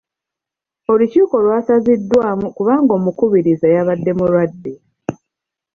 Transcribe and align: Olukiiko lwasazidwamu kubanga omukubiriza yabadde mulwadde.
Olukiiko 0.91 1.35
lwasazidwamu 1.45 2.47
kubanga 2.55 2.91
omukubiriza 2.99 3.65
yabadde 3.75 4.11
mulwadde. 4.17 4.73